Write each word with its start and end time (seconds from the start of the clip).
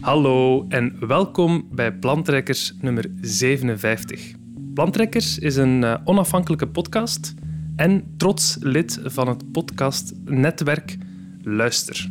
Hallo 0.00 0.66
en 0.68 0.96
welkom 1.06 1.68
bij 1.70 1.92
Plantrekkers 1.92 2.74
nummer 2.80 3.04
57. 3.20 4.32
Plantrekkers 4.74 5.38
is 5.38 5.56
een 5.56 5.82
uh, 5.82 5.94
onafhankelijke 6.04 6.68
podcast 6.68 7.34
en 7.76 8.14
trots 8.16 8.56
lid 8.60 9.00
van 9.04 9.28
het 9.28 9.52
podcastnetwerk 9.52 10.96
Luister. 11.42 12.10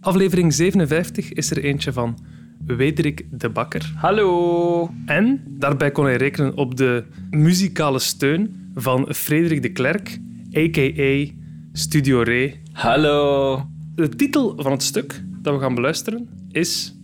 Aflevering 0.00 0.54
57 0.54 1.32
is 1.32 1.50
er 1.50 1.64
eentje 1.64 1.92
van 1.92 2.18
Wederik 2.66 3.26
de 3.30 3.48
Bakker. 3.48 3.92
Hallo. 3.96 4.90
En 5.06 5.42
daarbij 5.46 5.90
kon 5.90 6.04
hij 6.04 6.16
rekenen 6.16 6.56
op 6.56 6.76
de 6.76 7.04
muzikale 7.30 7.98
steun 7.98 8.70
van 8.74 9.14
Frederik 9.14 9.62
de 9.62 9.72
Klerk, 9.72 10.18
a.k.a. 10.56 11.32
Studio 11.72 12.22
Ray. 12.22 12.60
Hallo. 12.72 13.66
De 13.94 14.08
titel 14.08 14.54
van 14.56 14.72
het 14.72 14.82
stuk 14.82 15.22
dat 15.42 15.54
we 15.54 15.60
gaan 15.60 15.74
beluisteren 15.74 16.28
is 16.50 16.95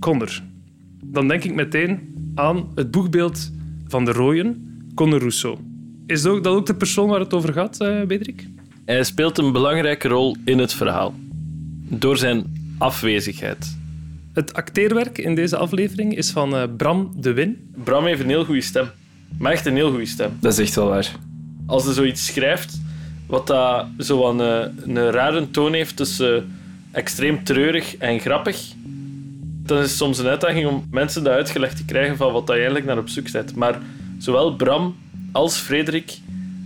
Connor. 0.00 0.42
Dan 1.04 1.28
denk 1.28 1.44
ik 1.44 1.54
meteen 1.54 2.14
aan 2.34 2.68
het 2.74 2.90
boegbeeld 2.90 3.50
van 3.86 4.04
de 4.04 4.12
rooien, 4.12 4.82
Connor 4.94 5.18
Rousseau. 5.18 5.58
Is 6.06 6.22
dat 6.22 6.46
ook, 6.46 6.66
de 6.66 6.74
persoon 6.74 7.08
waar 7.08 7.20
het 7.20 7.34
over 7.34 7.52
gaat, 7.52 7.80
uh, 7.80 8.18
Hij 8.84 9.04
speelt 9.04 9.38
een 9.38 9.52
belangrijke 9.52 10.08
rol 10.08 10.36
in 10.44 10.58
het 10.58 10.74
verhaal. 10.74 11.14
Door 11.88 12.16
zijn 12.16 12.44
afwezigheid. 12.78 13.76
Het 14.32 14.54
acteerwerk 14.54 15.18
in 15.18 15.34
deze 15.34 15.56
aflevering 15.56 16.16
is 16.16 16.30
van 16.30 16.54
uh, 16.54 16.62
Bram 16.76 17.12
de 17.16 17.32
Win. 17.32 17.70
Bram 17.84 18.04
heeft 18.04 18.20
een 18.20 18.28
heel 18.28 18.44
goede 18.44 18.60
stem. 18.60 18.90
Maar 19.38 19.52
echt 19.52 19.66
een 19.66 19.74
heel 19.74 19.90
goede 19.90 20.06
stem. 20.06 20.30
Dat 20.40 20.52
is 20.52 20.58
echt 20.58 20.74
wel 20.74 20.88
waar. 20.88 21.16
Als 21.66 21.84
hij 21.84 21.94
zoiets 21.94 22.26
schrijft, 22.26 22.80
wat 23.26 23.46
dat 23.46 23.86
zo 23.98 24.30
een, 24.30 24.40
eh, 24.40 24.94
een 24.94 25.10
rare 25.10 25.50
toon 25.50 25.72
heeft 25.72 25.96
tussen 25.96 26.56
extreem 26.90 27.44
treurig 27.44 27.96
en 27.96 28.20
grappig, 28.20 28.72
dan 29.68 29.78
is 29.78 29.84
het 29.84 29.96
soms 29.96 30.18
een 30.18 30.26
uitdaging 30.26 30.66
om 30.66 30.84
mensen 30.90 31.24
dat 31.24 31.32
uitgelegd 31.32 31.76
te 31.76 31.84
krijgen 31.84 32.16
van 32.16 32.32
wat 32.32 32.46
je 32.46 32.52
eigenlijk 32.52 32.84
naar 32.84 32.98
op 32.98 33.08
zoek 33.08 33.32
bent. 33.32 33.54
Maar 33.54 33.78
zowel 34.18 34.56
Bram 34.56 34.96
als 35.32 35.56
Frederik 35.56 36.18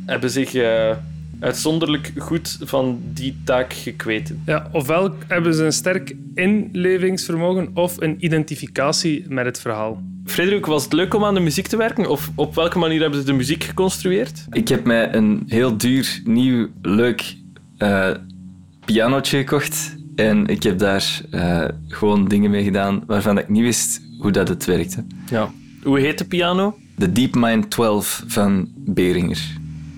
hebben 0.06 0.30
zich 0.30 0.54
uh, 0.54 0.90
uitzonderlijk 1.40 2.12
goed 2.18 2.58
van 2.60 3.00
die 3.04 3.36
taak 3.44 3.72
gekweten. 3.72 4.42
Ja, 4.46 4.68
ofwel 4.72 5.14
hebben 5.26 5.54
ze 5.54 5.64
een 5.64 5.72
sterk 5.72 6.16
inlevingsvermogen 6.34 7.70
of 7.74 8.00
een 8.00 8.16
identificatie 8.18 9.24
met 9.28 9.44
het 9.44 9.60
verhaal. 9.60 10.02
Frederik, 10.24 10.66
was 10.66 10.84
het 10.84 10.92
leuk 10.92 11.14
om 11.14 11.24
aan 11.24 11.34
de 11.34 11.40
muziek 11.40 11.66
te 11.66 11.76
werken? 11.76 12.10
Of 12.10 12.30
op 12.34 12.54
welke 12.54 12.78
manier 12.78 13.00
hebben 13.00 13.20
ze 13.20 13.26
de 13.26 13.32
muziek 13.32 13.64
geconstrueerd? 13.64 14.44
Ik 14.50 14.68
heb 14.68 14.84
mij 14.84 15.14
een 15.14 15.42
heel 15.46 15.76
duur, 15.76 16.20
nieuw, 16.24 16.68
leuk 16.82 17.36
uh, 17.78 18.10
pianootje 18.84 19.38
gekocht. 19.38 19.96
En 20.14 20.46
ik 20.46 20.62
heb 20.62 20.78
daar 20.78 21.20
uh, 21.30 21.64
gewoon 21.88 22.28
dingen 22.28 22.50
mee 22.50 22.64
gedaan 22.64 23.02
waarvan 23.06 23.38
ik 23.38 23.48
niet 23.48 23.62
wist 23.62 24.00
hoe 24.18 24.30
dat 24.30 24.48
het 24.48 24.64
werkte. 24.64 25.04
Ja. 25.30 25.52
Hoe 25.82 25.98
heet 25.98 26.18
de 26.18 26.24
piano? 26.24 26.78
De 26.96 27.12
DeepMind 27.12 27.70
12 27.70 28.24
van 28.26 28.68
Beringer. 28.76 29.56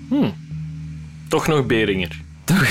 Hmm. 0.09 0.33
Toch 1.27 1.47
nog 1.47 1.65
Beringer. 1.65 2.21
Toch? 2.43 2.65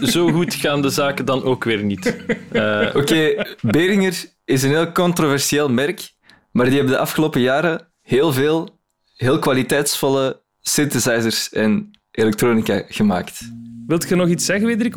Zo 0.12 0.32
goed 0.32 0.54
gaan 0.54 0.82
de 0.82 0.90
zaken 0.90 1.24
dan 1.24 1.42
ook 1.42 1.64
weer 1.64 1.84
niet. 1.84 2.16
Uh... 2.52 2.88
Oké, 3.00 3.44
Beringer 3.60 4.24
is 4.44 4.62
een 4.62 4.70
heel 4.70 4.92
controversieel 4.92 5.68
merk, 5.68 6.10
maar 6.52 6.66
die 6.66 6.74
hebben 6.74 6.92
de 6.92 7.00
afgelopen 7.00 7.40
jaren 7.40 7.88
heel 8.02 8.32
veel 8.32 8.78
heel 9.18 9.38
kwaliteitsvolle 9.38 10.42
synthesizers 10.60 11.52
en 11.52 11.90
elektronica 12.10 12.82
gemaakt. 12.88 13.40
Wilt 13.86 14.08
je 14.08 14.14
nog 14.14 14.28
iets 14.28 14.44
zeggen, 14.44 14.66
Wederik? 14.66 14.94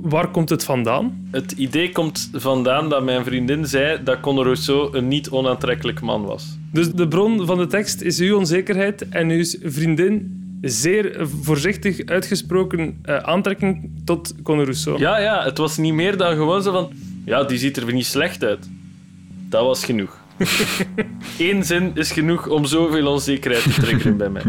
Waar 0.00 0.28
komt 0.28 0.48
het 0.48 0.64
vandaan? 0.64 1.28
Het 1.30 1.52
idee 1.52 1.92
komt 1.92 2.30
vandaan 2.32 2.88
dat 2.88 3.04
mijn 3.04 3.24
vriendin 3.24 3.66
zei 3.66 4.02
dat 4.02 4.20
Conor 4.20 4.44
Rousseau 4.44 4.96
een 4.96 5.08
niet 5.08 5.30
onaantrekkelijk 5.30 6.00
man 6.00 6.24
was. 6.24 6.58
Dus 6.72 6.92
de 6.92 7.08
bron 7.08 7.46
van 7.46 7.58
de 7.58 7.66
tekst 7.66 8.00
is 8.00 8.18
uw 8.18 8.36
onzekerheid 8.36 9.08
en 9.08 9.30
uw 9.30 9.44
vriendin 9.62 10.44
zeer 10.60 11.28
voorzichtig 11.42 12.04
uitgesproken 12.04 13.00
uh, 13.04 13.16
aantrekking 13.16 13.90
tot 14.04 14.34
Conor 14.42 14.64
Rousseau. 14.64 14.98
Ja, 14.98 15.18
ja, 15.18 15.44
het 15.44 15.58
was 15.58 15.76
niet 15.76 15.94
meer 15.94 16.16
dan 16.16 16.34
gewoon 16.36 16.62
zo 16.62 16.72
van... 16.72 16.90
Ja, 17.24 17.44
die 17.44 17.58
ziet 17.58 17.76
er 17.76 17.92
niet 17.92 18.06
slecht 18.06 18.44
uit. 18.44 18.68
Dat 19.48 19.64
was 19.64 19.84
genoeg. 19.84 20.18
Eén 21.38 21.64
zin 21.64 21.90
is 21.94 22.12
genoeg 22.12 22.48
om 22.48 22.64
zoveel 22.64 23.06
onzekerheid 23.06 23.62
te 23.62 23.80
triggeren 23.80 24.16
bij 24.16 24.28
mij. 24.28 24.42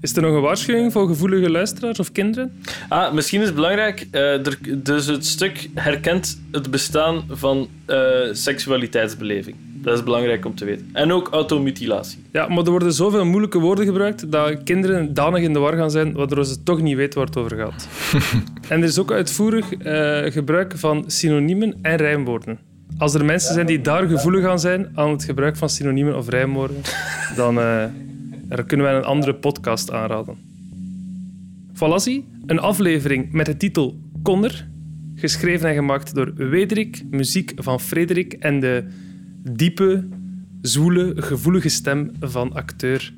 Is 0.00 0.16
er 0.16 0.22
nog 0.22 0.34
een 0.34 0.40
waarschuwing 0.40 0.92
voor 0.92 1.06
gevoelige 1.06 1.50
luisteraars 1.50 1.98
of 1.98 2.12
kinderen? 2.12 2.52
Ah, 2.88 3.12
misschien 3.12 3.40
is 3.40 3.46
het 3.46 3.54
belangrijk. 3.54 4.06
Uh, 4.12 4.34
dus 4.76 5.06
het 5.06 5.26
stuk 5.26 5.68
herkent 5.74 6.40
het 6.50 6.70
bestaan 6.70 7.24
van 7.30 7.68
uh, 7.86 7.98
seksualiteitsbeleving. 8.32 9.56
Dat 9.82 9.98
is 9.98 10.04
belangrijk 10.04 10.44
om 10.44 10.54
te 10.54 10.64
weten. 10.64 10.90
En 10.92 11.12
ook 11.12 11.28
automutilatie. 11.28 12.18
Ja, 12.32 12.48
maar 12.48 12.64
er 12.64 12.70
worden 12.70 12.92
zoveel 12.92 13.24
moeilijke 13.24 13.58
woorden 13.58 13.84
gebruikt 13.84 14.32
dat 14.32 14.62
kinderen 14.62 15.14
danig 15.14 15.42
in 15.42 15.52
de 15.52 15.58
war 15.58 15.76
gaan 15.76 15.90
zijn, 15.90 16.12
waardoor 16.12 16.44
ze 16.44 16.62
toch 16.62 16.80
niet 16.80 16.96
weten 16.96 17.18
waar 17.18 17.28
het 17.28 17.36
over 17.36 17.56
gaat. 17.56 17.88
en 18.68 18.80
er 18.80 18.88
is 18.88 18.98
ook 18.98 19.12
uitvoerig 19.12 19.72
uh, 19.72 20.32
gebruik 20.32 20.72
van 20.76 21.04
synoniemen 21.06 21.78
en 21.82 21.96
rijmwoorden. 21.96 22.58
Als 22.98 23.14
er 23.14 23.24
mensen 23.24 23.54
zijn 23.54 23.66
die 23.66 23.80
daar 23.80 24.08
gevoelig 24.08 24.46
aan 24.46 24.60
zijn 24.60 24.88
aan 24.94 25.10
het 25.10 25.24
gebruik 25.24 25.56
van 25.56 25.68
synoniemen 25.68 26.16
of 26.16 26.28
rijmwoorden, 26.28 26.76
dan 27.36 27.58
daar 28.48 28.64
kunnen 28.64 28.86
wij 28.86 28.96
een 28.96 29.04
andere 29.04 29.34
podcast 29.34 29.92
aanraden. 29.92 30.36
Fallacy, 31.72 32.24
een 32.46 32.58
aflevering 32.58 33.32
met 33.32 33.46
de 33.46 33.56
titel 33.56 34.00
Connor, 34.22 34.66
geschreven 35.14 35.68
en 35.68 35.74
gemaakt 35.74 36.14
door 36.14 36.34
Wederik, 36.34 37.04
muziek 37.10 37.52
van 37.56 37.80
Frederik 37.80 38.32
en 38.32 38.60
de 38.60 38.86
diepe, 39.52 40.08
zwoele, 40.60 41.12
gevoelige 41.16 41.68
stem 41.68 42.10
van 42.20 42.52
acteur 42.52 43.14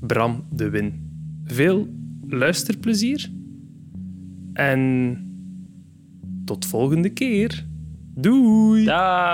Bram 0.00 0.44
de 0.50 0.70
Win. 0.70 1.10
Veel 1.44 1.88
luisterplezier 2.28 3.30
en 4.52 5.20
tot 6.44 6.66
volgende 6.66 7.08
keer. 7.08 7.64
Doei! 8.14 8.84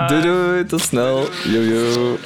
Doei 0.07 0.21
doei, 0.21 0.65
tot 0.65 0.81
snel. 0.81 1.27
Jojo. 1.43 2.17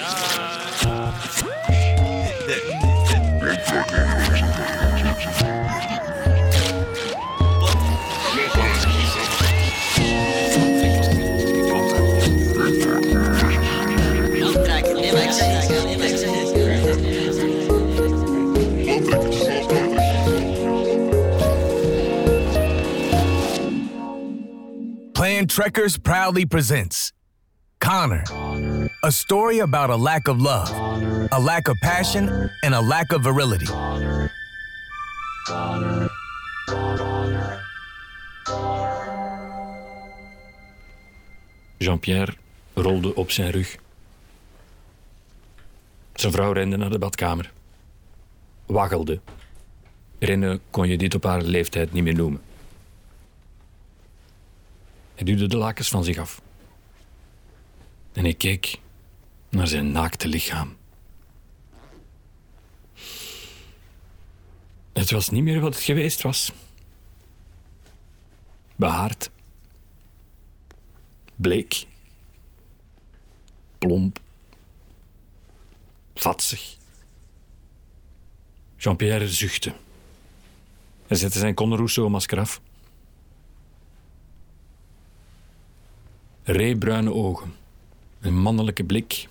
Plan 25.18 25.48
Trekkers 25.48 25.98
proudly 25.98 26.46
presents 26.46 27.12
Connor, 27.80 28.22
a 29.04 29.12
story 29.12 29.62
about 29.62 29.90
a 29.90 29.96
lack 29.96 30.28
of 30.28 30.40
love, 30.40 30.70
a 31.32 31.40
lack 31.40 31.68
of 31.68 31.76
passion, 31.82 32.30
and 32.62 32.76
a 32.76 32.80
lack 32.80 33.12
of 33.12 33.24
virility. 33.24 33.66
Jean-Pierre 41.78 42.34
rolde 42.74 43.16
op 43.16 43.32
zijn 43.32 43.52
rug. 43.52 43.76
Zijn 46.14 46.32
vrouw 46.32 46.52
rende 46.52 46.78
naar 46.78 46.90
de 46.90 47.00
badkamer. 47.00 47.52
Waggelde. 48.66 49.20
Rennen 50.20 50.62
kon 50.70 50.88
je 50.88 50.98
dit 50.98 51.16
op 51.16 51.24
haar 51.24 51.42
leeftijd 51.42 51.94
niet 51.94 52.04
meer 52.04 52.16
noemen. 52.16 52.42
Hij 55.18 55.26
duwde 55.26 55.48
de 55.48 55.58
lakens 55.58 55.90
van 55.90 56.04
zich 56.04 56.18
af. 56.18 56.42
En 58.14 58.26
ik 58.26 58.38
keek 58.38 58.80
naar 59.50 59.68
zijn 59.68 59.92
naakte 59.92 60.28
lichaam. 60.28 60.78
Het 64.94 65.12
was 65.12 65.30
niet 65.30 65.44
meer 65.44 65.60
wat 65.60 65.74
het 65.74 65.84
geweest 65.84 66.22
was. 66.22 66.52
Behaard. 68.76 69.30
Bleek. 71.36 71.86
Plomp. 73.78 74.20
Vatsig. 76.14 76.78
Jean-Pierre 78.78 79.30
zuchtte. 79.30 79.74
Hij 81.08 81.18
zette 81.18 81.40
zijn 81.40 81.54
Conor 81.54 81.78
Rousseau-masker 81.78 82.40
af. 82.40 82.62
Reebruine 86.50 87.14
ogen, 87.14 87.54
een 88.20 88.38
mannelijke 88.38 88.84
blik 88.84 89.28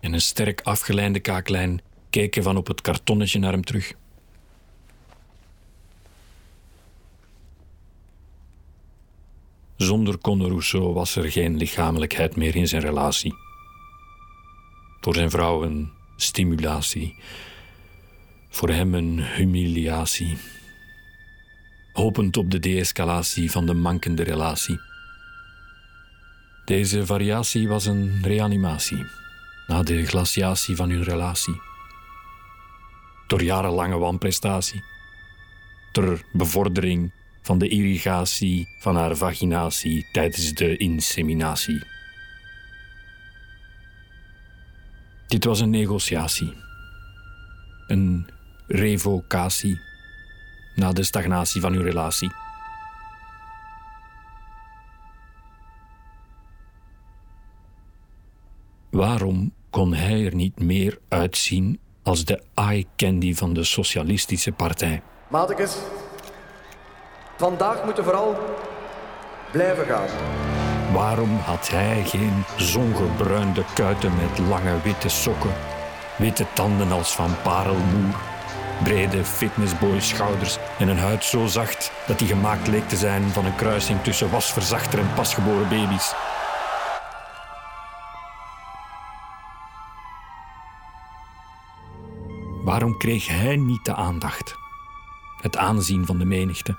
en 0.00 0.12
een 0.12 0.20
sterk 0.20 0.60
afgeleide 0.60 1.20
kaaklijn 1.20 1.80
keken 2.10 2.42
van 2.42 2.56
op 2.56 2.66
het 2.66 2.80
kartonnetje 2.80 3.38
naar 3.38 3.52
hem 3.52 3.64
terug. 3.64 3.94
Zonder 9.76 10.18
Conor 10.18 10.48
Rousseau 10.48 10.92
was 10.92 11.16
er 11.16 11.30
geen 11.30 11.56
lichamelijkheid 11.56 12.36
meer 12.36 12.56
in 12.56 12.68
zijn 12.68 12.82
relatie. 12.82 13.34
Voor 15.00 15.14
zijn 15.14 15.30
vrouw 15.30 15.62
een 15.62 15.90
stimulatie. 16.16 17.14
Voor 18.48 18.68
hem 18.68 18.94
een 18.94 19.22
humiliatie. 19.22 20.36
Hopend 21.92 22.36
op 22.36 22.50
de 22.50 22.58
de-escalatie 22.58 23.50
van 23.50 23.66
de 23.66 23.74
mankende 23.74 24.22
relatie. 24.22 24.87
Deze 26.68 27.06
variatie 27.06 27.68
was 27.68 27.86
een 27.86 28.18
reanimatie 28.22 29.06
na 29.66 29.82
de 29.82 30.06
glaciatie 30.06 30.76
van 30.76 30.90
hun 30.90 31.02
relatie. 31.02 31.60
Door 33.26 33.42
jarenlange 33.42 33.98
wanprestatie. 33.98 34.84
Ter 35.92 36.24
bevordering 36.32 37.12
van 37.42 37.58
de 37.58 37.68
irrigatie 37.68 38.68
van 38.78 38.96
haar 38.96 39.16
vaginatie 39.16 40.08
tijdens 40.12 40.52
de 40.52 40.76
inseminatie. 40.76 41.82
Dit 45.26 45.44
was 45.44 45.60
een 45.60 45.70
negociatie. 45.70 46.56
Een 47.86 48.30
revocatie 48.66 49.80
na 50.74 50.92
de 50.92 51.02
stagnatie 51.02 51.60
van 51.60 51.72
uw 51.72 51.82
relatie. 51.82 52.30
Waarom 58.90 59.52
kon 59.70 59.94
hij 59.94 60.24
er 60.24 60.34
niet 60.34 60.60
meer 60.60 60.98
uitzien 61.08 61.80
als 62.02 62.24
de 62.24 62.42
eye 62.54 62.86
candy 62.96 63.34
van 63.34 63.52
de 63.52 63.64
Socialistische 63.64 64.52
Partij? 64.52 65.02
Matekes, 65.28 65.76
vandaag 67.36 67.84
moeten 67.84 68.04
vooral 68.04 68.36
blijven 69.52 69.86
gaan. 69.86 70.06
Waarom 70.92 71.36
had 71.36 71.68
hij 71.68 72.04
geen 72.04 72.44
zongebruinde 72.56 73.64
kuiten 73.74 74.12
met 74.16 74.46
lange 74.48 74.80
witte 74.82 75.08
sokken, 75.08 75.52
witte 76.16 76.46
tanden 76.52 76.92
als 76.92 77.14
van 77.14 77.30
parelmoer, 77.42 78.14
brede 78.82 79.24
fitnessboy 79.24 80.00
schouders 80.00 80.58
en 80.78 80.88
een 80.88 80.98
huid 80.98 81.24
zo 81.24 81.46
zacht 81.46 81.92
dat 82.06 82.20
hij 82.20 82.28
gemaakt 82.28 82.66
leek 82.66 82.88
te 82.88 82.96
zijn 82.96 83.22
van 83.22 83.44
een 83.44 83.56
kruising 83.56 84.02
tussen 84.02 84.30
wasverzachter 84.30 84.98
en 84.98 85.14
pasgeboren 85.14 85.68
baby's? 85.68 86.14
Waarom 92.68 92.96
kreeg 92.96 93.28
hij 93.28 93.56
niet 93.56 93.84
de 93.84 93.94
aandacht, 93.94 94.56
het 95.40 95.56
aanzien 95.56 96.06
van 96.06 96.18
de 96.18 96.24
menigte? 96.24 96.76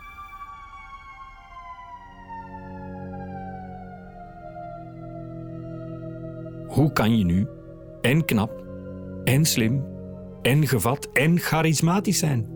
Hoe 6.68 6.92
kan 6.94 7.18
je 7.18 7.26
nu 7.26 7.48
en 8.02 8.26
knap, 8.26 8.64
en 9.24 9.46
slim, 9.46 9.86
en 10.42 10.68
gevat, 10.68 11.12
en 11.12 11.40
charismatisch 11.40 12.20
zijn? 12.20 12.48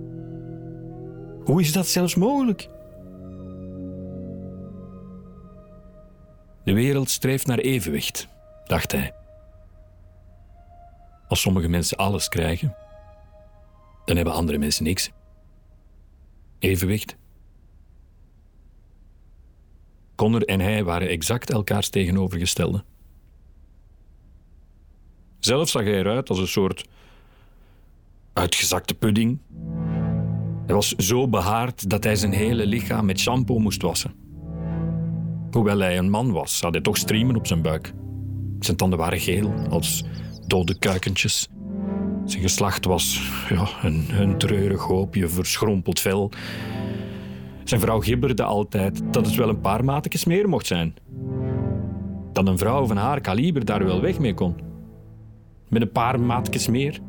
Hoe 1.43 1.61
is 1.61 1.71
dat 1.73 1.87
zelfs 1.87 2.15
mogelijk? 2.15 2.69
De 6.63 6.73
wereld 6.73 7.09
streeft 7.09 7.47
naar 7.47 7.59
evenwicht, 7.59 8.27
dacht 8.65 8.91
hij. 8.91 9.13
Als 11.27 11.41
sommige 11.41 11.67
mensen 11.67 11.97
alles 11.97 12.29
krijgen, 12.29 12.75
dan 14.05 14.15
hebben 14.15 14.33
andere 14.33 14.57
mensen 14.57 14.83
niks. 14.83 15.11
Evenwicht. 16.59 17.15
Connor 20.15 20.43
en 20.43 20.59
hij 20.59 20.83
waren 20.83 21.09
exact 21.09 21.49
elkaars 21.49 21.89
tegenovergestelde. 21.89 22.83
Zelf 25.39 25.69
zag 25.69 25.83
hij 25.83 25.99
eruit 25.99 26.29
als 26.29 26.39
een 26.39 26.47
soort 26.47 26.85
uitgezakte 28.33 28.93
pudding. 28.93 29.39
Hij 30.65 30.75
was 30.75 30.89
zo 30.89 31.27
behaard 31.27 31.89
dat 31.89 32.03
hij 32.03 32.15
zijn 32.15 32.33
hele 32.33 32.65
lichaam 32.65 33.05
met 33.05 33.19
shampoo 33.19 33.59
moest 33.59 33.81
wassen. 33.81 34.13
Hoewel 35.51 35.79
hij 35.79 35.97
een 35.97 36.09
man 36.09 36.31
was, 36.31 36.61
had 36.61 36.73
hij 36.73 36.81
toch 36.81 36.97
striemen 36.97 37.35
op 37.35 37.47
zijn 37.47 37.61
buik. 37.61 37.93
Zijn 38.59 38.77
tanden 38.77 38.99
waren 38.99 39.19
geel, 39.19 39.53
als 39.69 40.03
dode 40.47 40.79
kuikentjes. 40.79 41.47
Zijn 42.25 42.41
geslacht 42.41 42.85
was 42.85 43.31
ja, 43.49 43.67
een, 43.81 44.05
een 44.19 44.37
treurig 44.37 44.81
hoopje 44.81 45.27
verschrompeld 45.27 45.99
vel. 45.99 46.31
Zijn 47.63 47.79
vrouw 47.79 47.99
gibberde 47.99 48.43
altijd 48.43 49.01
dat 49.11 49.25
het 49.25 49.35
wel 49.35 49.49
een 49.49 49.61
paar 49.61 49.83
maatjes 49.83 50.25
meer 50.25 50.49
mocht 50.49 50.65
zijn. 50.65 50.93
Dat 52.31 52.47
een 52.47 52.57
vrouw 52.57 52.85
van 52.85 52.97
haar 52.97 53.21
kaliber 53.21 53.65
daar 53.65 53.85
wel 53.85 54.01
weg 54.01 54.19
mee 54.19 54.33
kon. 54.33 54.55
Met 55.69 55.81
een 55.81 55.91
paar 55.91 56.19
maatjes 56.19 56.67
meer. 56.67 56.99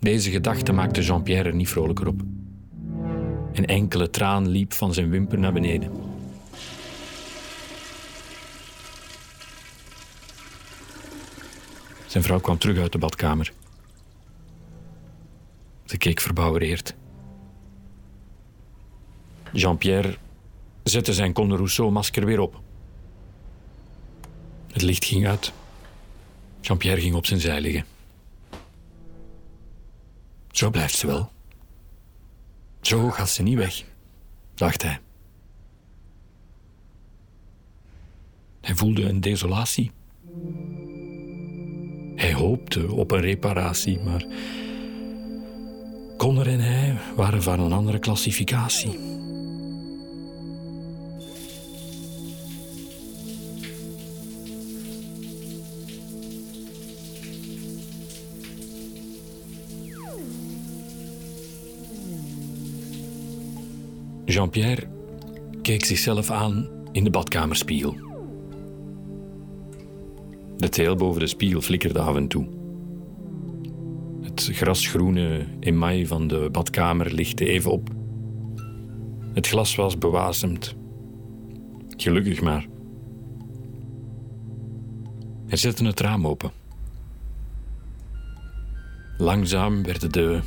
Deze 0.00 0.30
gedachte 0.30 0.72
maakte 0.72 1.00
Jean-Pierre 1.00 1.48
er 1.48 1.54
niet 1.54 1.68
vrolijker 1.68 2.06
op. 2.06 2.22
Een 3.52 3.66
enkele 3.66 4.10
traan 4.10 4.48
liep 4.48 4.72
van 4.72 4.94
zijn 4.94 5.10
wimper 5.10 5.38
naar 5.38 5.52
beneden. 5.52 5.90
Zijn 12.14 12.26
vrouw 12.26 12.40
kwam 12.40 12.58
terug 12.58 12.78
uit 12.78 12.92
de 12.92 12.98
badkamer. 12.98 13.52
Ze 15.84 15.96
keek 15.96 16.20
verbouwereerd. 16.20 16.94
Jean-Pierre 19.52 20.16
zette 20.82 21.12
zijn 21.12 21.32
Conde 21.32 21.56
Rousseau-masker 21.56 22.24
weer 22.24 22.40
op. 22.40 22.60
Het 24.72 24.82
licht 24.82 25.04
ging 25.04 25.26
uit. 25.26 25.52
Jean-Pierre 26.60 27.00
ging 27.00 27.14
op 27.14 27.26
zijn 27.26 27.40
zij 27.40 27.60
liggen. 27.60 27.84
Zo 30.50 30.70
blijft 30.70 30.94
ze 30.94 31.06
wel. 31.06 31.30
Zo 32.80 33.10
gaat 33.10 33.30
ze 33.30 33.42
niet 33.42 33.56
weg, 33.56 33.84
dacht 34.54 34.82
hij. 34.82 35.00
Hij 38.60 38.74
voelde 38.74 39.02
een 39.02 39.20
desolatie. 39.20 39.90
Hij 42.24 42.34
hoopte 42.34 42.92
op 42.92 43.10
een 43.10 43.20
reparatie, 43.20 44.00
maar 44.04 44.26
Connor 46.16 46.46
en 46.46 46.60
hij 46.60 46.96
waren 47.16 47.42
van 47.42 47.60
een 47.60 47.72
andere 47.72 47.98
klassificatie. 47.98 48.98
Jean-Pierre 64.24 64.86
keek 65.62 65.84
zichzelf 65.84 66.30
aan 66.30 66.68
in 66.92 67.04
de 67.04 67.10
badkamerspiegel. 67.10 68.03
De 70.56 70.68
teel 70.68 70.96
boven 70.96 71.20
de 71.20 71.26
spiegel 71.26 71.60
flikkerde 71.60 72.00
af 72.00 72.16
en 72.16 72.28
toe. 72.28 72.46
Het 74.22 74.50
grasgroene 74.52 75.46
email 75.60 76.06
van 76.06 76.26
de 76.28 76.48
badkamer 76.52 77.12
lichtte 77.12 77.46
even 77.46 77.70
op. 77.70 77.88
Het 79.32 79.46
glas 79.46 79.74
was 79.74 79.98
bewasemd. 79.98 80.74
Gelukkig 81.96 82.42
maar. 82.42 82.66
Hij 85.46 85.56
zette 85.56 85.84
het 85.84 86.00
raam 86.00 86.26
open. 86.26 86.50
Langzaam 89.18 89.82
werden 89.82 90.12
de 90.12 90.40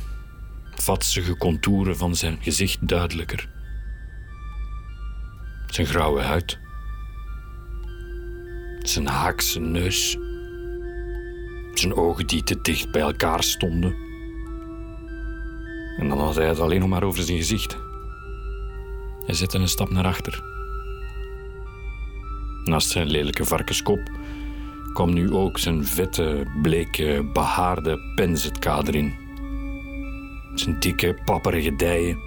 vatsige 0.74 1.36
contouren 1.36 1.96
van 1.96 2.16
zijn 2.16 2.38
gezicht 2.40 2.88
duidelijker. 2.88 3.48
Zijn 5.66 5.86
grauwe 5.86 6.20
huid 6.20 6.58
zijn 8.82 9.06
haakse 9.06 9.60
neus, 9.60 10.16
zijn 11.74 11.94
ogen 11.94 12.26
die 12.26 12.42
te 12.42 12.58
dicht 12.62 12.90
bij 12.90 13.00
elkaar 13.00 13.42
stonden. 13.42 13.96
En 15.98 16.08
dan 16.08 16.18
had 16.18 16.34
hij 16.34 16.46
het 16.46 16.60
alleen 16.60 16.80
nog 16.80 16.88
maar 16.88 17.02
over 17.02 17.22
zijn 17.22 17.36
gezicht. 17.36 17.76
Hij 19.26 19.34
zette 19.34 19.58
een 19.58 19.68
stap 19.68 19.90
naar 19.90 20.04
achter. 20.04 20.42
Naast 22.64 22.88
zijn 22.88 23.10
lelijke 23.10 23.44
varkenskop 23.44 24.10
kwam 24.92 25.12
nu 25.12 25.32
ook 25.32 25.58
zijn 25.58 25.86
vette, 25.86 26.46
bleke, 26.62 27.30
behaarde 27.32 27.98
penzetkader 28.14 28.94
in. 28.94 29.14
Zijn 30.54 30.80
dikke, 30.80 31.18
papperige 31.24 31.76
dijen. 31.76 32.18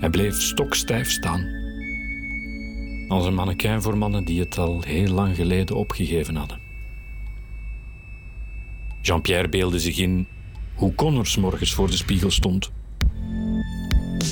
Hij 0.00 0.10
bleef 0.10 0.40
stokstijf 0.40 1.10
staan 1.10 1.63
als 3.08 3.26
een 3.26 3.34
mannequin 3.34 3.82
voor 3.82 3.98
mannen 3.98 4.24
die 4.24 4.40
het 4.40 4.58
al 4.58 4.82
heel 4.86 5.08
lang 5.08 5.36
geleden 5.36 5.76
opgegeven 5.76 6.36
hadden. 6.36 6.58
Jean-Pierre 9.02 9.48
beelde 9.48 9.78
zich 9.78 9.98
in 9.98 10.26
hoe 10.74 10.94
Connors 10.94 11.36
morgens 11.36 11.72
voor 11.72 11.86
de 11.86 11.96
spiegel 11.96 12.30
stond. 12.30 12.70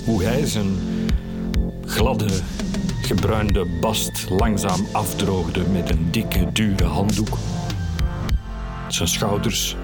Hoe 0.05 0.23
hij 0.23 0.47
zijn 0.47 0.79
gladde, 1.87 2.29
gebruinde 3.03 3.67
bast 3.81 4.31
langzaam 4.31 4.87
afdroogde 4.93 5.69
met 5.69 5.91
een 5.91 6.11
dikke, 6.11 6.53
dure 6.53 6.85
handdoek. 6.85 7.39
Zijn 8.89 9.09
schouders, 9.09 9.77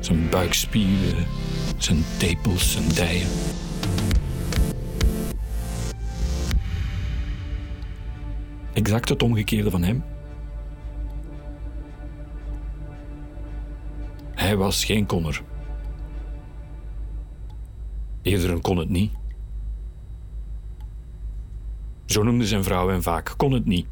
zijn 0.00 0.28
buikspieren, 0.28 1.26
zijn 1.76 2.04
tepels, 2.16 2.72
zijn 2.72 2.88
dijen. 2.88 3.28
Exact 8.74 9.08
het 9.08 9.22
omgekeerde 9.22 9.70
van 9.70 9.82
hem. 9.82 10.04
Hij 14.34 14.56
was 14.56 14.84
geen 14.84 15.06
konner. 15.06 15.42
Eerder 18.22 18.50
een 18.50 18.60
kon 18.60 18.76
het 18.76 18.88
niet. 18.88 19.12
Zo 22.04 22.22
noemde 22.22 22.46
zijn 22.46 22.64
vrouw 22.64 22.88
hem 22.88 23.02
vaak 23.02 23.34
kon 23.36 23.52
het 23.52 23.64
niet. 23.64 23.86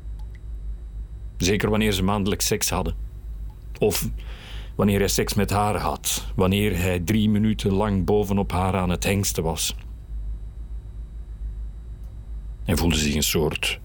Zeker 1.36 1.70
wanneer 1.70 1.92
ze 1.92 2.02
maandelijks 2.02 2.46
seks 2.46 2.70
hadden. 2.70 2.94
Of 3.78 4.08
wanneer 4.74 4.98
hij 4.98 5.08
seks 5.08 5.34
met 5.34 5.50
haar 5.50 5.76
had. 5.76 6.32
Wanneer 6.36 6.78
hij 6.78 7.00
drie 7.00 7.28
minuten 7.28 7.72
lang 7.72 8.04
bovenop 8.04 8.52
haar 8.52 8.76
aan 8.76 8.90
het 8.90 9.04
hengsten 9.04 9.42
was. 9.42 9.76
Hij 12.64 12.76
voelde 12.76 12.96
zich 12.96 13.14
een 13.14 13.22
soort 13.22 13.80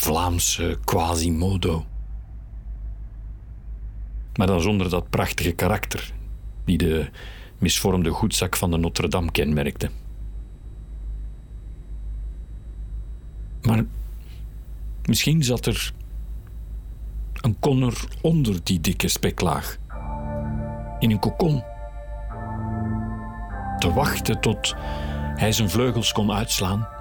Vlaamse 0.00 0.78
Quasimodo. 0.84 1.86
Maar 4.34 4.46
dan 4.46 4.60
zonder 4.60 4.90
dat 4.90 5.10
prachtige 5.10 5.52
karakter 5.52 6.12
die 6.64 6.78
de 6.78 7.08
misvormde 7.58 8.10
goedzak 8.10 8.56
van 8.56 8.70
de 8.70 8.76
Notre-Dame 8.76 9.30
kenmerkte. 9.30 9.90
Maar 13.62 13.84
misschien 15.04 15.42
zat 15.42 15.66
er 15.66 15.92
een 17.32 17.58
konner 17.58 18.04
onder 18.22 18.64
die 18.64 18.80
dikke 18.80 19.08
speklaag. 19.08 19.76
In 20.98 21.10
een 21.10 21.18
kokon. 21.18 21.62
Te 23.78 23.92
wachten 23.94 24.40
tot 24.40 24.74
hij 25.34 25.52
zijn 25.52 25.70
vleugels 25.70 26.12
kon 26.12 26.32
uitslaan. 26.32 26.95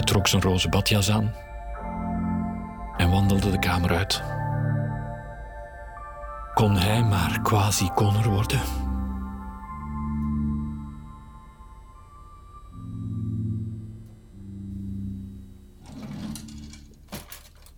Hij 0.00 0.08
trok 0.08 0.28
zijn 0.28 0.42
roze 0.42 0.68
badjas 0.68 1.10
aan 1.10 1.34
en 2.96 3.10
wandelde 3.10 3.50
de 3.50 3.58
kamer 3.58 3.90
uit. 3.90 4.22
Kon 6.54 6.76
hij 6.76 7.02
maar 7.02 7.40
quasi-konner 7.42 8.30
worden? 8.30 8.60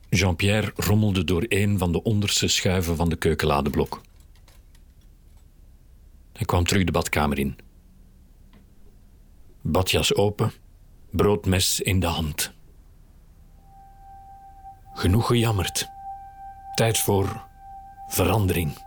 Jean-Pierre 0.09 0.73
rommelde 0.77 1.25
door 1.25 1.45
een 1.49 1.79
van 1.79 1.93
de 1.93 2.03
onderste 2.03 2.49
schuiven 2.49 2.97
van 2.97 3.09
de 3.09 3.17
keukenladeblok. 3.17 4.01
Hij 6.33 6.47
kwam 6.47 6.65
terug 6.65 6.85
de 6.85 6.93
badkamer 6.93 7.39
in. 7.39 7.57
Badjas 9.61 10.15
open, 10.15 10.53
broodmes 11.13 11.81
in 11.81 12.01
de 12.01 12.07
hand. 12.07 12.53
Genoeg 14.95 15.27
gejammerd. 15.27 15.89
Tijd 16.75 16.99
voor 16.99 17.45
verandering. 18.09 18.79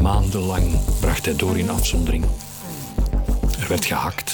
Maandenlang 0.00 0.78
bracht 1.00 1.24
hij 1.24 1.36
door 1.36 1.58
in 1.58 1.70
afzondering. 1.70 2.24
Er 3.60 3.68
werd 3.68 3.84
gehakt. 3.84 4.32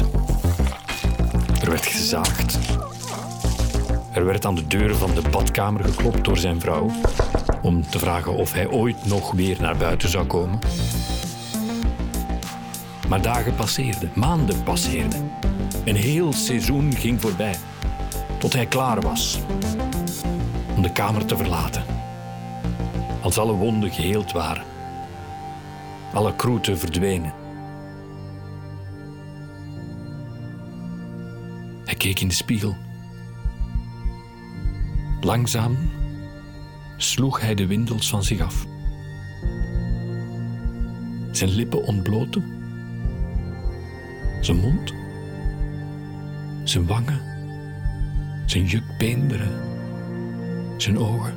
Er 1.63 1.71
werd 1.71 1.87
gezaagd. 1.87 2.59
Er 4.13 4.25
werd 4.25 4.45
aan 4.47 4.55
de 4.55 4.67
deur 4.67 4.95
van 4.95 5.15
de 5.15 5.23
badkamer 5.31 5.85
geklopt 5.85 6.25
door 6.25 6.39
zijn 6.39 6.61
vrouw 6.61 6.91
om 7.63 7.83
te 7.91 7.99
vragen 7.99 8.35
of 8.35 8.53
hij 8.53 8.69
ooit 8.69 9.07
nog 9.07 9.33
weer 9.33 9.57
naar 9.61 9.77
buiten 9.77 10.09
zou 10.09 10.27
komen. 10.27 10.59
Maar 13.11 13.23
dagen 13.23 13.55
passeerden, 13.55 14.11
maanden 14.15 14.63
passeerden. 14.63 15.31
Een 15.85 15.97
heel 15.97 16.33
seizoen 16.33 16.93
ging 16.95 17.21
voorbij, 17.21 17.57
tot 18.39 18.53
hij 18.53 18.67
klaar 18.67 19.01
was 19.01 19.39
om 20.77 20.83
de 20.83 20.93
kamer 20.93 21.27
te 21.27 21.37
verlaten. 21.37 21.85
Als 23.21 23.39
alle 23.39 23.53
wonden 23.53 23.91
geheeld 23.91 24.33
waren, 24.33 24.65
alle 26.13 26.37
kroeten 26.37 26.79
verdwenen. 26.79 27.33
Hij 31.85 31.95
keek 31.95 32.21
in 32.21 32.29
de 32.29 32.35
spiegel. 32.35 32.77
Langzaam 35.21 35.77
sloeg 36.97 37.41
hij 37.41 37.55
de 37.55 37.67
windels 37.67 38.09
van 38.09 38.23
zich 38.23 38.41
af. 38.41 38.67
Zijn 41.31 41.51
lippen 41.51 41.85
ontbloten, 41.85 42.60
zijn 44.41 44.57
mond, 44.57 44.93
zijn 46.65 46.87
wangen, 46.87 47.21
zijn 48.47 48.65
jukbeenderen, 48.65 49.51
zijn 50.77 50.99
ogen. 50.99 51.35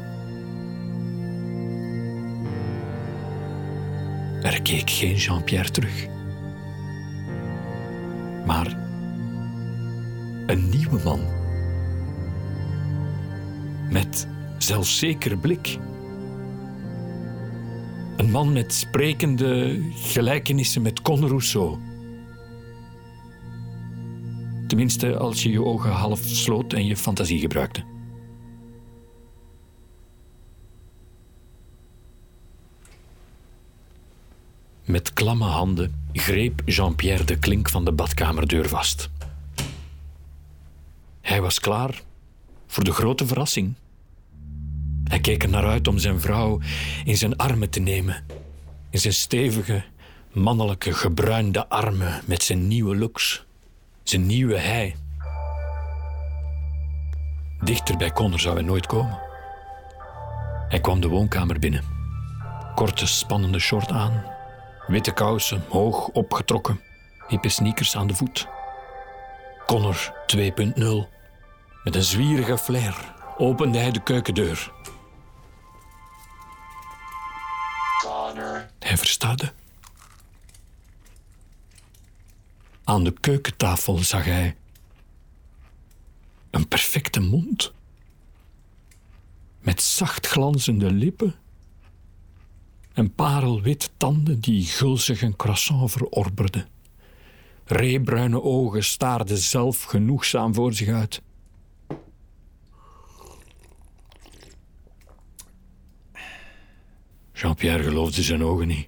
Er 4.41 4.61
keek 4.61 4.89
geen 4.89 5.15
Jean-Pierre 5.15 5.71
terug, 5.71 6.07
maar 8.45 8.77
een 10.45 10.69
nieuwe 10.69 10.99
man. 11.03 11.19
Met 13.89 14.27
zelfzeker 14.57 15.37
blik. 15.37 15.77
Een 18.17 18.31
man 18.31 18.53
met 18.53 18.73
sprekende 18.73 19.81
gelijkenissen 19.93 20.81
met 20.81 21.01
Con 21.01 21.27
Rousseau. 21.27 21.77
Tenminste, 24.73 25.17
als 25.17 25.43
je 25.43 25.51
je 25.51 25.63
ogen 25.63 25.91
half 25.91 26.19
sloot 26.23 26.73
en 26.73 26.85
je 26.85 26.97
fantasie 26.97 27.39
gebruikte. 27.39 27.83
Met 34.85 35.13
klamme 35.13 35.45
handen 35.45 36.05
greep 36.13 36.61
Jean-Pierre 36.65 37.23
de 37.23 37.39
klink 37.39 37.69
van 37.69 37.85
de 37.85 37.91
badkamerdeur 37.91 38.69
vast. 38.69 39.09
Hij 41.21 41.41
was 41.41 41.59
klaar 41.59 42.01
voor 42.67 42.83
de 42.83 42.93
grote 42.93 43.25
verrassing. 43.25 43.73
Hij 45.03 45.19
keek 45.19 45.43
er 45.43 45.49
naar 45.49 45.67
uit 45.67 45.87
om 45.87 45.97
zijn 45.97 46.19
vrouw 46.19 46.59
in 47.03 47.17
zijn 47.17 47.37
armen 47.37 47.69
te 47.69 47.79
nemen. 47.79 48.25
In 48.89 48.99
zijn 48.99 49.13
stevige, 49.13 49.83
mannelijke, 50.31 50.93
gebruinde 50.93 51.67
armen 51.69 52.21
met 52.25 52.43
zijn 52.43 52.67
nieuwe 52.67 52.95
looks. 52.95 53.45
Zijn 54.03 54.25
nieuwe 54.25 54.57
hij. 54.57 54.95
Dichter 57.59 57.97
bij 57.97 58.11
Connor 58.11 58.39
zou 58.39 58.55
hij 58.55 58.63
nooit 58.63 58.85
komen. 58.85 59.19
Hij 60.67 60.79
kwam 60.81 61.01
de 61.01 61.07
woonkamer 61.07 61.59
binnen. 61.59 61.83
Korte, 62.75 63.07
spannende 63.07 63.59
short 63.59 63.91
aan. 63.91 64.23
Witte 64.87 65.11
kousen, 65.11 65.63
hoog 65.69 66.07
opgetrokken. 66.07 66.79
Hippe 67.27 67.49
sneakers 67.49 67.95
aan 67.95 68.07
de 68.07 68.15
voet. 68.15 68.47
Connor 69.65 70.13
2.0. 70.35 70.41
Met 71.83 71.95
een 71.95 72.03
zwierige 72.03 72.57
flair 72.57 73.13
opende 73.37 73.77
hij 73.77 73.91
de 73.91 74.03
keukendeur. 74.03 74.71
Hij 78.79 78.97
verstaarde. 78.97 79.53
Aan 82.83 83.03
de 83.03 83.13
keukentafel 83.19 83.97
zag 83.97 84.25
hij 84.25 84.55
een 86.49 86.67
perfecte 86.67 87.19
mond. 87.19 87.73
Met 89.59 89.81
zacht 89.81 90.27
glanzende 90.27 90.91
lippen. 90.91 91.35
En 92.93 93.13
parelwitte 93.13 93.89
tanden 93.97 94.39
die 94.39 94.65
gulzig 94.65 95.21
een 95.21 95.35
croissant 95.35 95.91
verorberden. 95.91 96.67
Reebruine 97.65 98.41
ogen 98.41 98.83
staarden 98.83 99.37
zelf 99.37 99.83
genoegzaam 99.83 100.53
voor 100.53 100.73
zich 100.73 100.87
uit. 100.87 101.21
Jean-Pierre 107.33 107.83
geloofde 107.83 108.23
zijn 108.23 108.43
ogen 108.43 108.67
niet. 108.67 108.87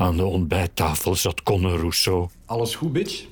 Aan 0.00 0.16
de 0.16 0.24
ontbijttafel 0.24 1.14
zat 1.14 1.42
Conor 1.42 1.78
Rousseau. 1.78 2.28
Alles 2.46 2.74
goed, 2.74 2.92
bitch? 2.92 3.26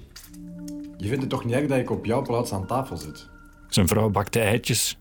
Je 0.97 1.07
vindt 1.07 1.21
het 1.21 1.29
toch 1.29 1.45
niet 1.45 1.55
erg 1.55 1.67
dat 1.67 1.79
ik 1.79 1.91
op 1.91 2.05
jouw 2.05 2.23
plaats 2.23 2.53
aan 2.53 2.67
tafel 2.67 2.97
zit? 2.97 3.29
Zijn 3.69 3.89
vrouw 3.89 4.11
bakte 4.11 4.41
eitjes. 4.41 4.99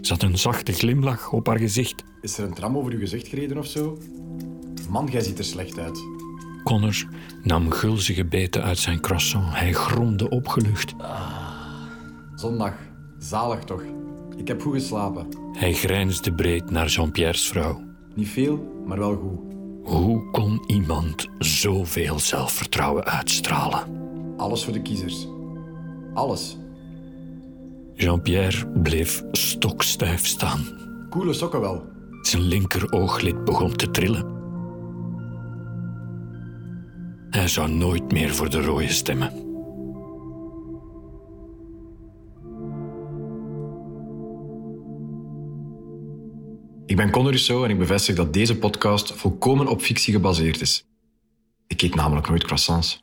Had 0.00 0.22
een 0.22 0.38
zachte 0.38 0.72
glimlach 0.72 1.32
op 1.32 1.46
haar 1.46 1.58
gezicht. 1.58 2.04
Is 2.20 2.38
er 2.38 2.44
een 2.44 2.54
tram 2.54 2.76
over 2.76 2.92
uw 2.92 2.98
gezicht 2.98 3.28
gereden 3.28 3.58
of 3.58 3.66
zo? 3.66 3.98
Man, 4.90 5.06
jij 5.06 5.20
ziet 5.20 5.38
er 5.38 5.44
slecht 5.44 5.78
uit. 5.78 5.98
Connor 6.64 7.08
nam 7.42 7.70
gulzige 7.70 8.24
beten 8.24 8.62
uit 8.62 8.78
zijn 8.78 9.00
croissant. 9.00 9.54
Hij 9.54 9.72
gromde 9.72 10.28
opgelucht. 10.28 10.94
Zondag. 12.34 12.74
Zalig 13.18 13.64
toch? 13.64 13.82
Ik 14.36 14.48
heb 14.48 14.62
goed 14.62 14.74
geslapen. 14.74 15.26
Hij 15.52 15.72
grijnsde 15.72 16.32
breed 16.32 16.70
naar 16.70 16.86
Jean-Pierre's 16.86 17.48
vrouw. 17.48 17.82
Niet 18.14 18.28
veel, 18.28 18.82
maar 18.86 18.98
wel 18.98 19.16
goed. 19.16 19.59
Hoe 19.82 20.30
kon 20.30 20.62
iemand 20.66 21.26
zoveel 21.38 22.18
zelfvertrouwen 22.18 23.04
uitstralen? 23.04 23.98
Alles 24.36 24.64
voor 24.64 24.72
de 24.72 24.82
kiezers. 24.82 25.28
Alles. 26.14 26.56
Jean-Pierre 27.94 28.66
bleef 28.66 29.22
stokstijf 29.32 30.26
staan. 30.26 30.66
Coole 31.10 31.32
sokken 31.32 31.60
wel. 31.60 31.84
Zijn 32.20 32.42
linker 32.42 32.92
ooglid 32.92 33.44
begon 33.44 33.76
te 33.76 33.90
trillen. 33.90 34.38
Hij 37.30 37.48
zou 37.48 37.70
nooit 37.70 38.12
meer 38.12 38.34
voor 38.34 38.50
de 38.50 38.62
rode 38.62 38.88
stemmen. 38.88 39.49
Ben 47.00 47.10
Conor 47.10 47.30
Rousseau 47.30 47.64
en 47.64 47.70
ik 47.70 47.78
bevestig 47.78 48.14
dat 48.14 48.32
deze 48.32 48.58
podcast 48.58 49.12
volkomen 49.12 49.66
op 49.66 49.82
fictie 49.82 50.12
gebaseerd 50.12 50.60
is. 50.60 50.84
Ik 51.66 51.82
eet 51.82 51.94
namelijk 51.94 52.28
nooit 52.28 52.44
croissants. 52.44 53.02